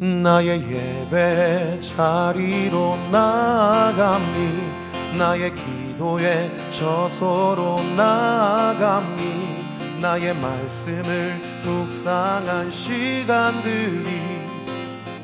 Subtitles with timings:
[0.00, 9.64] 나의 예배 자리로 나아갑니 나의 기도의 저소로 나아갑니
[10.00, 14.10] 나의 말씀을 묵상한 시간들이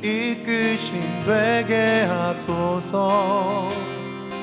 [0.02, 3.68] 이끄심 되게 하소서.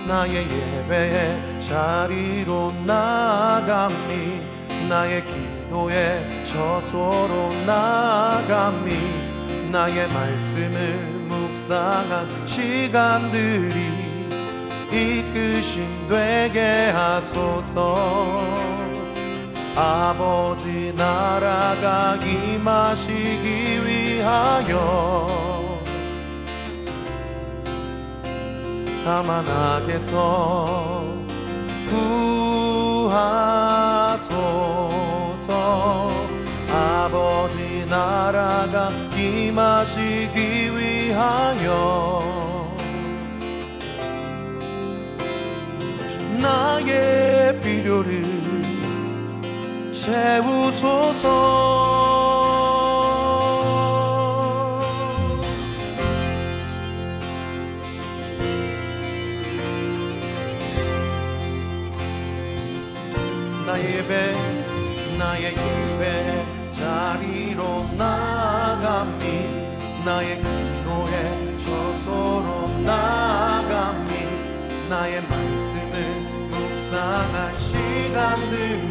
[0.08, 4.42] 나의 예배의 자리로 나아갑니
[4.90, 9.27] 나의 기도의 저소로 나아갑니
[9.72, 13.98] 나의 말씀을 묵상한 시간들이
[14.92, 17.96] 이끄심 되게 하소서.
[19.76, 25.28] 아버지 나라가 임하시기 위하여
[29.04, 30.16] 자만하게서
[33.00, 33.48] 구하소서.
[36.70, 42.24] 아버지 나라가 임하시기 위하여.
[46.40, 48.24] 나의 필요를
[49.92, 51.97] 채우소서
[70.08, 74.12] 나의 기도의 저소로 나아갑니
[74.88, 78.88] 나의 말씀을 묵상한 시간들이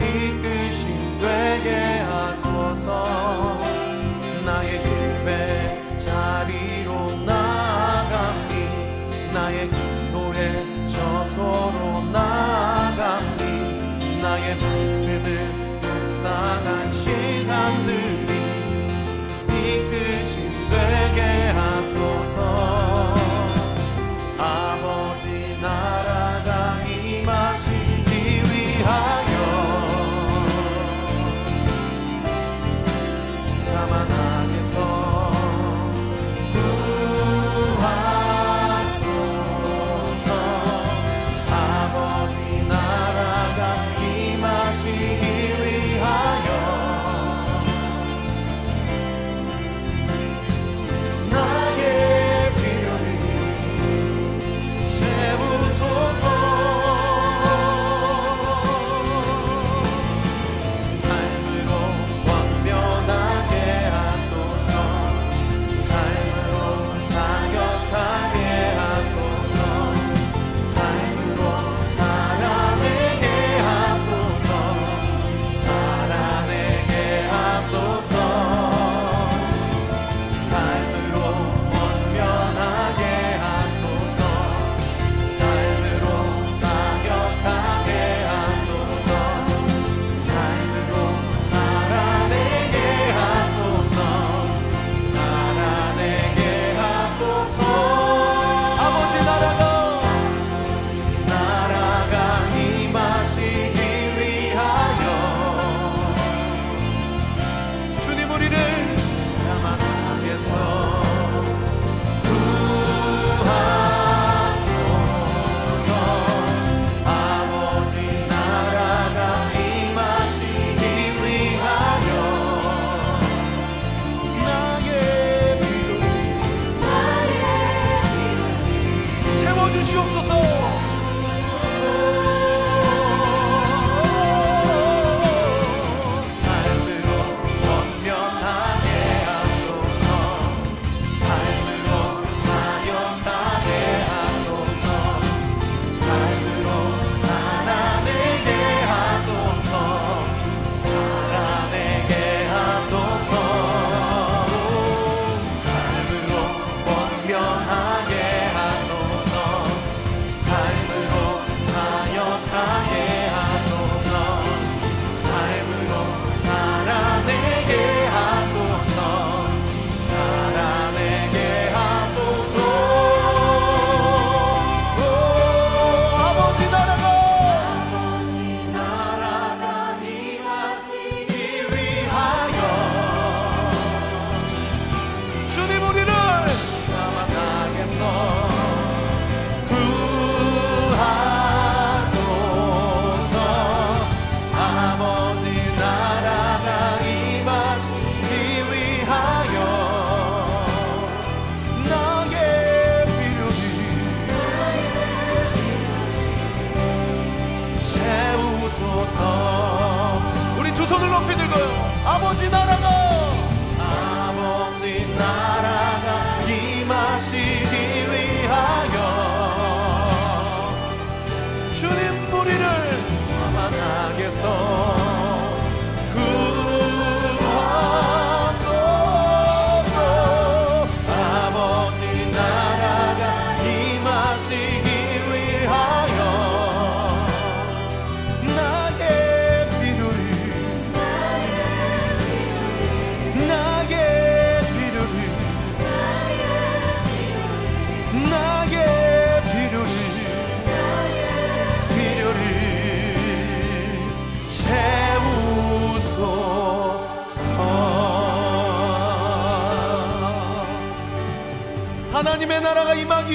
[0.00, 3.71] 이끄심 되게 하소서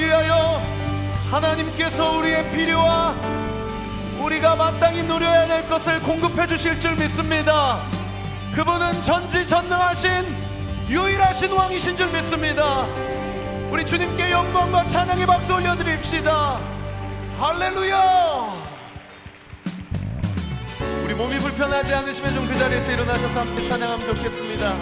[0.03, 0.61] 위하여
[1.31, 3.15] 하나님께서 우리의 필요와
[4.19, 7.81] 우리가 마땅히 누려야 될 것을 공급해 주실 줄 믿습니다.
[8.53, 10.09] 그분은 전지전능하신
[10.89, 12.85] 유일하신 왕이신 줄 믿습니다.
[13.69, 16.57] 우리 주님께 영광과 찬양의 박수 올려드립시다.
[17.39, 18.53] 할렐루야!
[21.03, 24.73] 우리 몸이 불편하지 않으시면 좀 그 자리에서 일어나셔서 함께 찬양하면 좋겠습니다.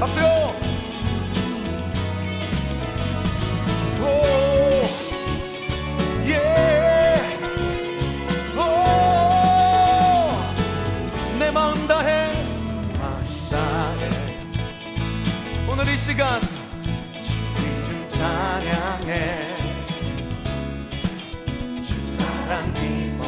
[0.00, 0.63] 박수요!
[6.26, 6.30] 예.
[8.56, 8.58] 아,
[15.96, 19.56] 시간 주님 찬양해.
[21.84, 23.22] 주 사랑 입어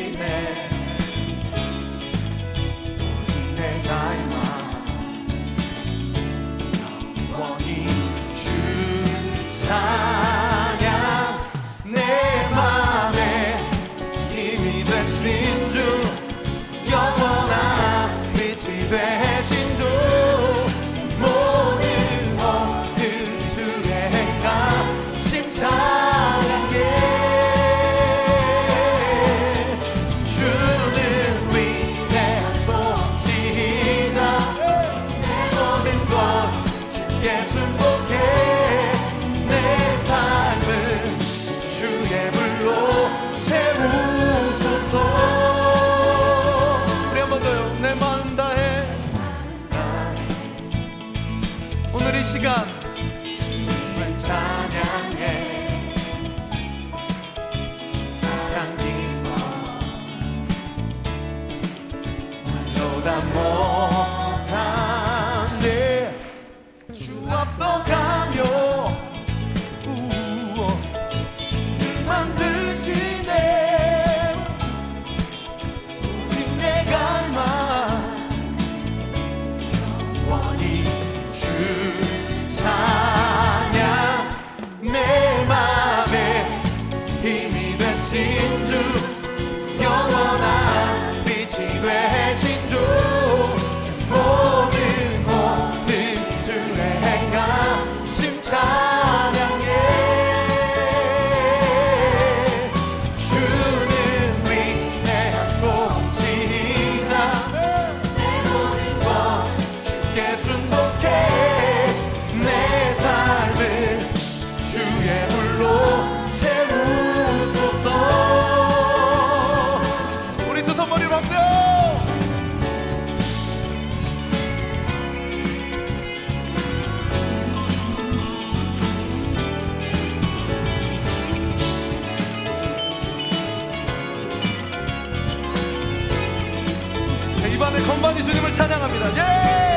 [138.04, 139.16] 한마디 주님을 찬양합니다.
[139.16, 139.73] 예!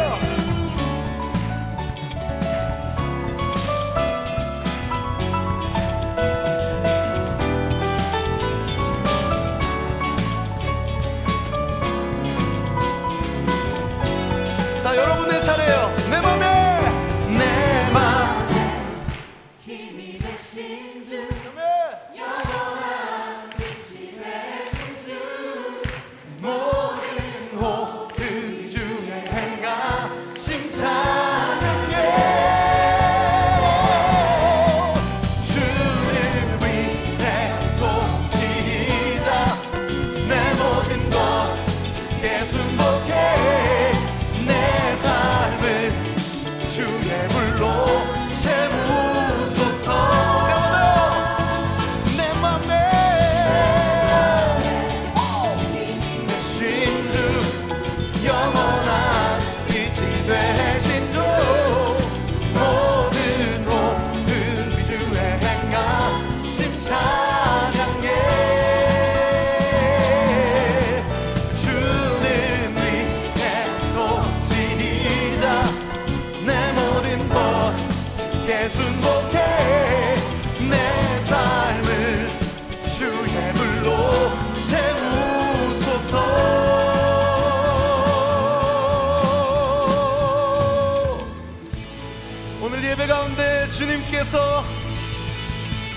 [92.58, 94.64] 오늘 예배 가운데 주님께서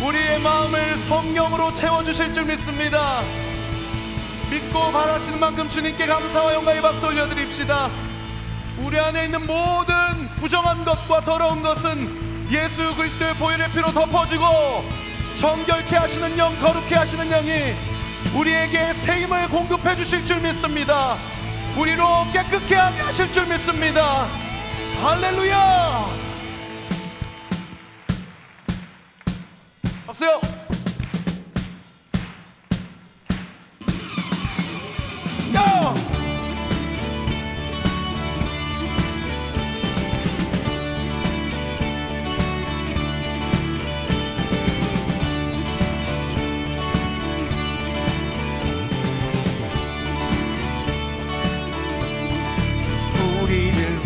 [0.05, 3.21] 우리의 마음을 성령으로 채워주실 줄 믿습니다.
[4.49, 7.89] 믿고 바라시는 만큼 주님께 감사와 영광의 박수 올려드립시다.
[8.77, 9.95] 우리 안에 있는 모든
[10.39, 14.43] 부정한 것과 더러운 것은 예수 그리스도의 보혈의 피로 덮어지고
[15.39, 17.73] 정결케 하시는 영, 거룩케 하시는 영이
[18.35, 21.15] 우리에게 세임을 공급해 주실 줄 믿습니다.
[21.77, 24.27] 우리로 깨끗게 하게 하실 줄 믿습니다.
[25.01, 26.28] 할렐루야!
[30.09, 30.41] 박수요!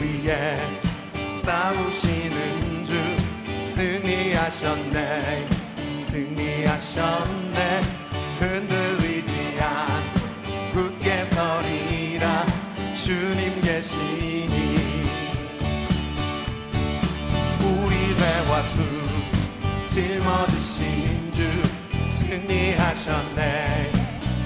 [0.02, 0.58] 위해
[1.46, 2.94] 싸우시는 주
[3.74, 5.13] 승리하셨네 승리
[6.94, 7.82] 하셨네.
[8.40, 10.04] 흔들리지 않
[10.74, 12.46] 굳게 서리라.
[13.04, 15.08] 주님 계시니.
[17.62, 18.84] 우리 죄와 수
[19.90, 21.52] 짊어지신 주
[22.20, 23.92] 승리하셨네.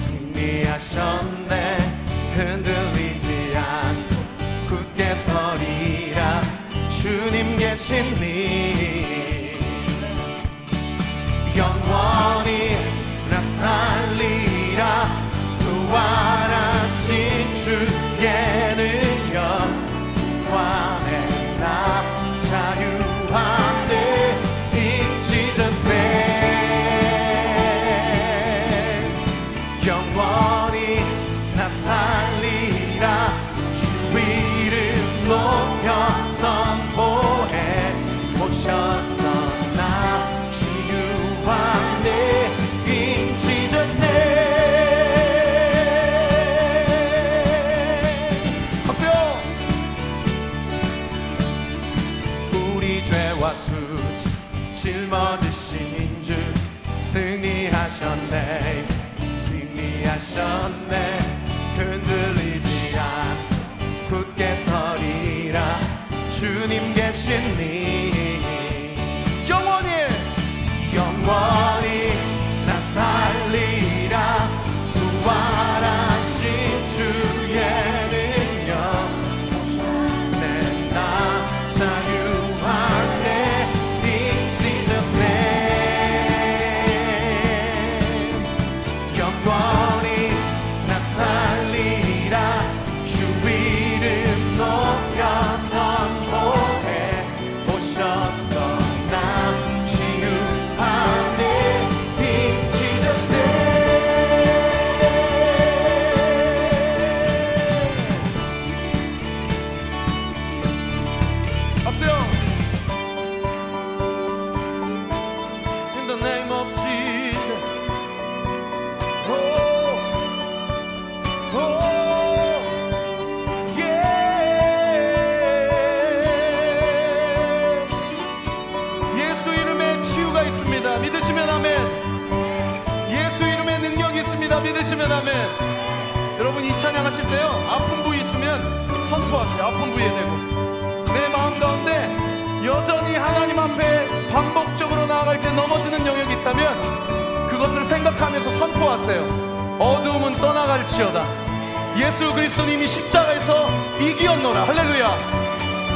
[0.06, 1.78] 승리하셨네.
[2.34, 4.16] 흔들리지 않고
[4.68, 6.40] 굳게 서리라.
[7.02, 8.77] 주님 계시니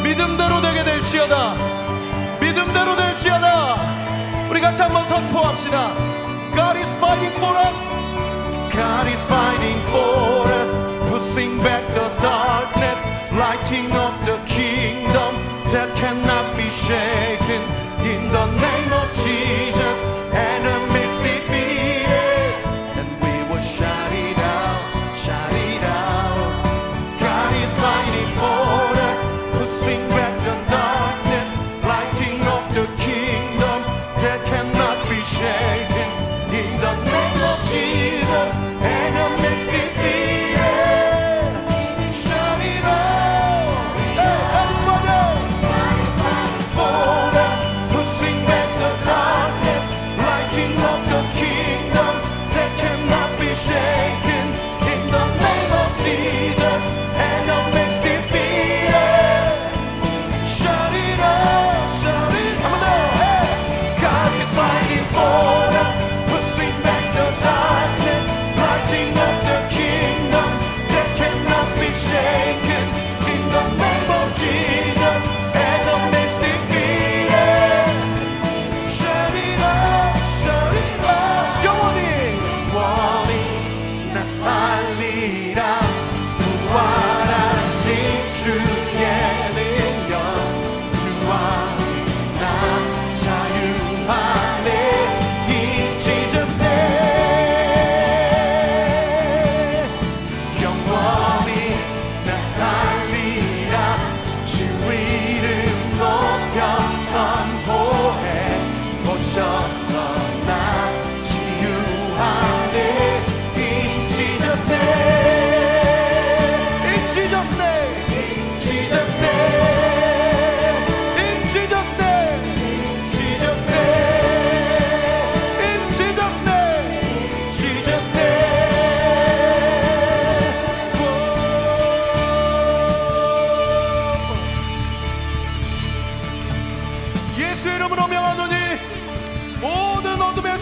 [0.02, 1.54] 믿음대로 되게 될지어다
[2.40, 3.76] 믿음대로 될지어다
[4.50, 5.94] 우리 같이 한번 선포합시다
[6.54, 7.78] God is fighting for us
[8.73, 10.71] God is fighting for us
[11.09, 13.00] pushing back the darkness
[13.32, 15.37] lighting up the kingdom
[15.73, 17.62] that cannot be shaken
[18.04, 20.12] in the name of Jesus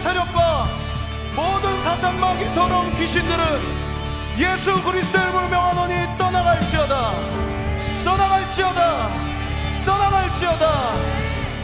[0.01, 0.67] 세력과
[1.35, 3.45] 모든 사탄 마귀 더러운 귀신들은
[4.39, 7.11] 예수 그리스도의 이름으로 명하노니 떠나갈지어다.
[8.03, 9.09] 떠나갈지어다.
[9.85, 10.93] 떠나갈지어다.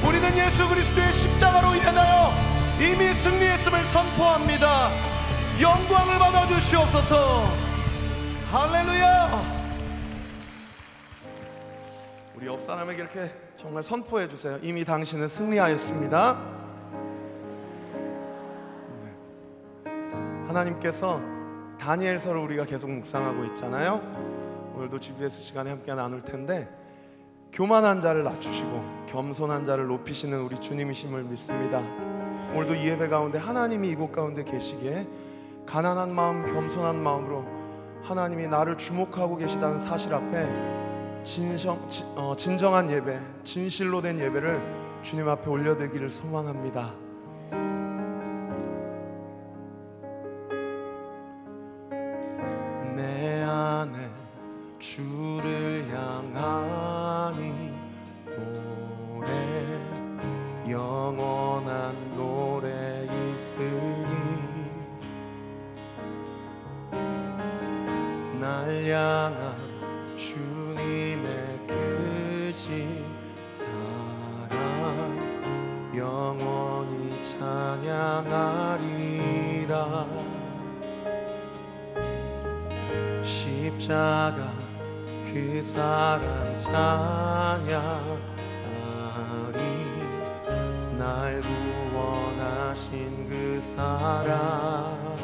[0.08, 2.32] 우리는 예수 그리스도의 십자가로 인하여
[2.80, 4.90] 이미 승리했음을 선포합니다.
[5.60, 7.52] 영광을 받아 주시옵소서.
[8.52, 9.58] 할렐루야!
[12.36, 14.60] 우리 옆 사람에게 이렇게 정말 선포해 주세요.
[14.62, 16.57] 이미 당신은 승리하였습니다
[20.58, 21.22] 하나님께서
[21.80, 24.02] 다니엘서를 우리가 계속 묵상하고 있잖아요
[24.76, 26.68] 오늘도 GBS 시간에 함께 나눌 텐데
[27.52, 31.80] 교만한 자를 낮추시고 겸손한 자를 높이시는 우리 주님이심을 믿습니다.
[32.54, 35.08] 오늘도 이 예배 가운데 하나님이 이곳 가운데 계시기에
[35.66, 37.46] 가난한 마음, 겸손한 마음으로
[38.04, 44.62] 하나님이 나를 주목하고 계시다는 사실 앞에 진정, 지- 어, 진정한 예배, 진실로 된 예배를
[45.02, 46.94] 주님 앞에 올려드리기를 소망합니다.
[83.28, 84.54] 십자가
[85.26, 87.68] 그 사랑 찬양하리
[90.98, 91.42] 날
[91.92, 95.18] 구원하신 그 사랑.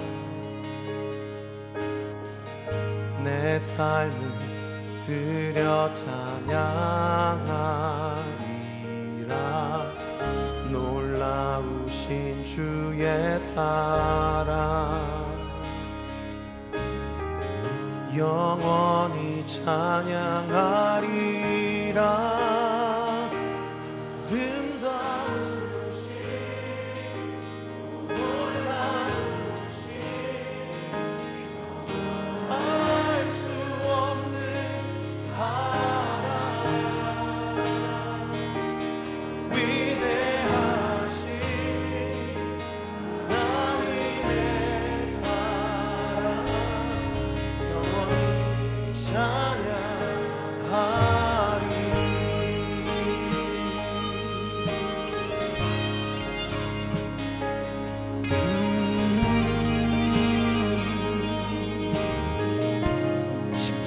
[3.24, 4.14] 내 삶을
[5.06, 6.84] 드려 찬양하리라.
[10.70, 15.13] 놀라우신 주의 사랑
[18.16, 20.44] 영원히 찬양하리라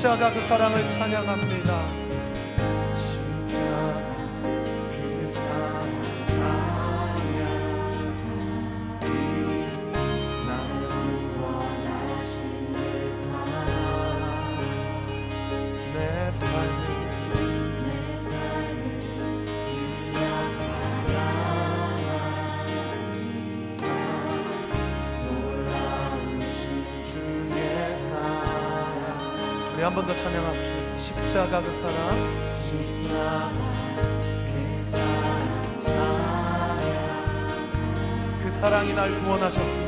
[0.07, 1.96] 십자가 그 사랑을 찬양합니다
[29.87, 30.99] 한 번 더 찬양합시다.
[30.99, 32.43] 십자가 그 사랑.
[32.43, 33.51] 십자가
[34.51, 36.79] 그 사랑.
[38.43, 39.86] 그 사랑이 날 구원하셨습니다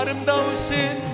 [0.00, 1.09] 아름다우신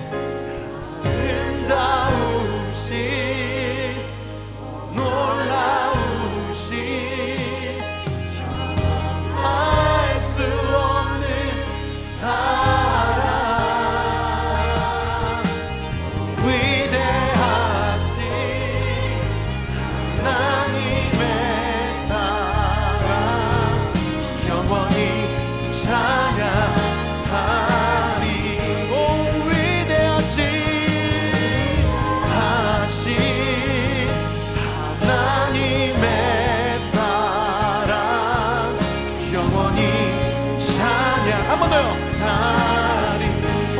[41.57, 41.87] 한 번 더요.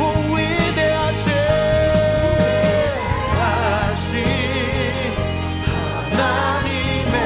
[0.34, 1.26] 위대하신
[3.38, 4.10] 하신
[6.12, 7.16] 하나님의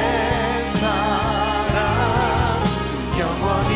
[0.79, 1.83] 사랑
[3.19, 3.73] 영원히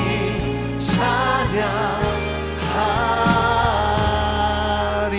[4.98, 5.16] 찬양하리.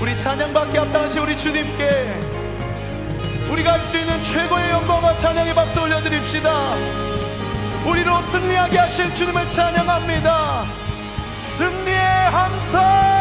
[0.00, 2.20] 우리 찬양받기 합당하신 우리 주님께
[3.50, 7.09] 우리가 할 수 있는 최고의 영광과 찬양의 박수 올려드립시다
[7.86, 10.66] 우리로 승리하게 하실 주님을 찬양합니다.
[11.56, 11.96] 승리의
[12.30, 13.19] 함성!